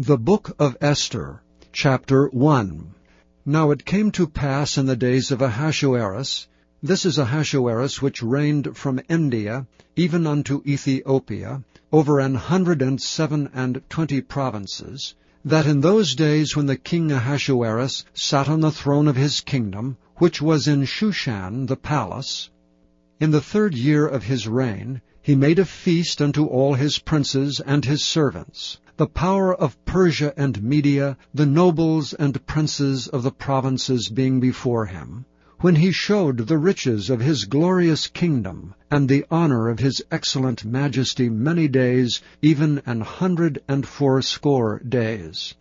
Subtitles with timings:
[0.00, 1.40] The Book of Esther,
[1.72, 2.94] chapter 1
[3.46, 6.48] Now it came to pass in the days of Ahasuerus,
[6.82, 11.62] this is Ahasuerus which reigned from India even unto Ethiopia,
[11.92, 17.12] over an hundred and seven and twenty provinces, that in those days when the king
[17.12, 22.50] Ahasuerus sat on the throne of his kingdom, which was in Shushan the palace,
[23.20, 27.60] in the third year of his reign, he made a feast unto all his princes
[27.60, 33.32] and his servants, the power of Persia and Media, the nobles and princes of the
[33.32, 35.24] provinces being before him,
[35.58, 40.64] when he showed the riches of his glorious kingdom, and the honor of his excellent
[40.64, 45.54] majesty many days, even an hundred and fourscore days.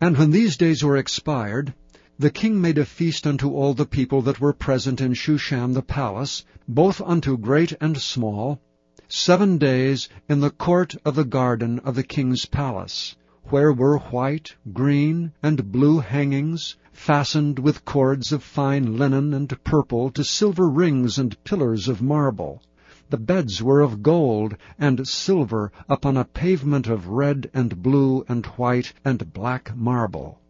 [0.00, 1.74] And when these days were expired,
[2.18, 5.82] the king made a feast unto all the people that were present in Shushan the
[5.82, 8.60] palace, both unto great and small,
[9.08, 14.54] seven days in the court of the garden of the king's palace, where were white,
[14.72, 21.18] green, and blue hangings, fastened with cords of fine linen and purple to silver rings
[21.18, 22.60] and pillars of marble.
[23.08, 28.44] The beds were of gold and silver upon a pavement of red and blue and
[28.46, 30.40] white and black marble.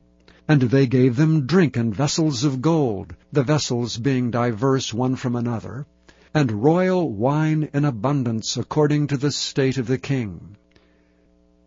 [0.48, 5.36] And they gave them drink in vessels of gold, the vessels being diverse one from
[5.36, 5.86] another,
[6.36, 10.54] and royal wine in abundance according to the state of the king.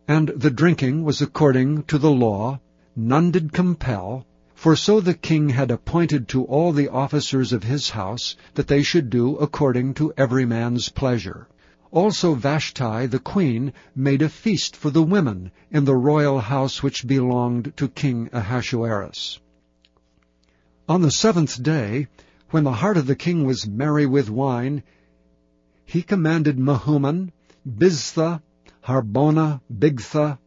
[0.07, 2.59] And the drinking was according to the law,
[2.95, 7.89] none did compel, for so the king had appointed to all the officers of his
[7.89, 11.47] house that they should do according to every man's pleasure.
[11.89, 17.07] Also Vashti the queen made a feast for the women in the royal house which
[17.07, 19.39] belonged to King Ahasuerus.
[20.87, 22.07] On the seventh day
[22.51, 24.81] when the heart of the king was merry with wine,
[25.85, 27.31] he commanded Mehuman,
[27.67, 28.41] Biztha,
[28.83, 30.39] Harbona, Bigtha,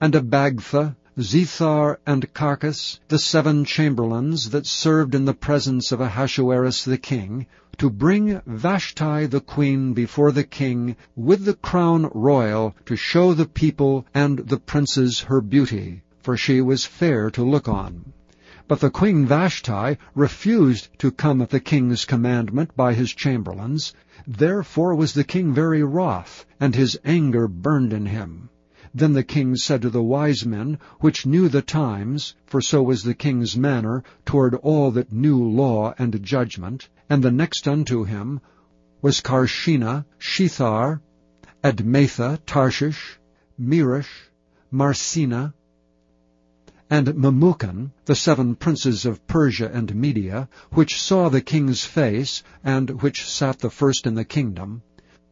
[0.00, 6.84] and Abagtha, Zethar, and Carcas, the seven chamberlains that served in the presence of Ahasuerus
[6.84, 7.46] the king,
[7.78, 13.46] to bring Vashti the queen before the king with the crown royal to show the
[13.46, 18.12] people and the princes her beauty, for she was fair to look on.
[18.70, 23.92] But the queen Vashti refused to come at the king's commandment by his chamberlains.
[24.28, 28.48] Therefore was the king very wroth, and his anger burned in him.
[28.94, 33.02] Then the king said to the wise men, which knew the times, for so was
[33.02, 38.40] the king's manner toward all that knew law and judgment, and the next unto him
[39.02, 41.00] was Carshena, Shethar,
[41.64, 43.18] Admatha, Tarshish,
[43.58, 44.06] Meres,
[44.70, 45.54] Marsena,
[46.92, 53.00] and Memucan, the seven princes of Persia and Media, which saw the king's face, and
[53.00, 54.82] which sat the first in the kingdom,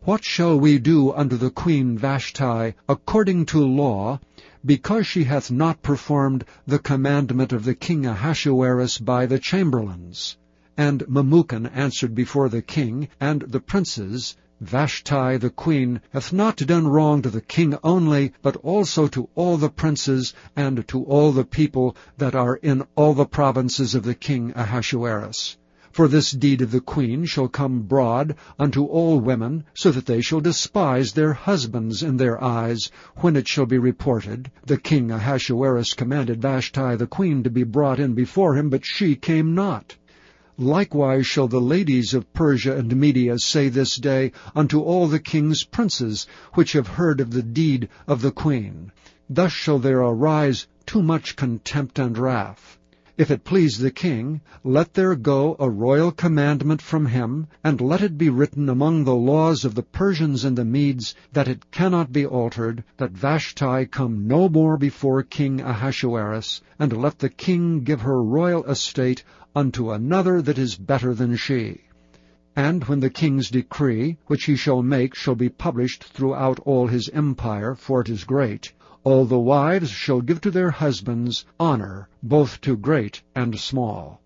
[0.02, 4.20] What shall we do unto the queen Vashti according to law,
[4.64, 10.36] because she hath not performed the commandment of the king Ahasuerus by the chamberlains?
[10.76, 16.88] And Memucan answered before the king and the princes, Vashti the queen hath not done
[16.88, 21.44] wrong to the king only, but also to all the princes and to all the
[21.44, 25.56] people that are in all the provinces of the king Ahasuerus.
[25.92, 30.20] For this deed of the queen shall come broad unto all women, so that they
[30.20, 35.94] shall despise their husbands in their eyes, when it shall be reported, The king Ahasuerus
[35.94, 39.96] commanded Vashti the queen to be brought in before him, but she came not.
[40.60, 45.62] Likewise shall the ladies of Persia and Media say this day unto all the king's
[45.62, 48.90] princes, which have heard of the deed of the queen.
[49.30, 52.77] Thus shall there arise too much contempt and wrath.
[53.18, 58.00] If it please the king, let there go a royal commandment from him, and let
[58.00, 62.12] it be written among the laws of the Persians and the Medes, that it cannot
[62.12, 68.02] be altered, that Vashti come no more before King Ahasuerus, and let the king give
[68.02, 71.80] her royal estate unto another that is better than she.
[72.54, 77.08] And when the king's decree, which he shall make, shall be published throughout all his
[77.08, 78.72] empire, for it is great,
[79.10, 84.20] all the wives shall give to their husbands honor, both to great and small.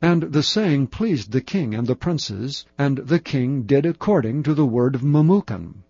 [0.00, 4.54] And the saying pleased the king and the princes, and the king did according to
[4.54, 5.82] the word of Memucan.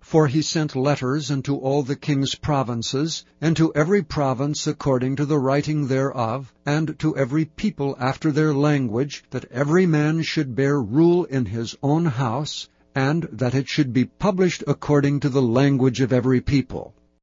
[0.00, 5.24] For he sent letters unto all the king's provinces, and to every province according to
[5.24, 10.82] the writing thereof, and to every people after their language, that every man should bear
[10.82, 16.00] rule in his own house, and that it should be published according to the language
[16.00, 16.92] of every people.